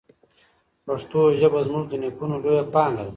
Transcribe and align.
پښتو 0.85 1.19
ژبه 1.39 1.59
زموږ 1.67 1.83
د 1.89 1.93
نیکونو 2.03 2.35
لویه 2.43 2.63
پانګه 2.73 3.03
ده. 3.07 3.09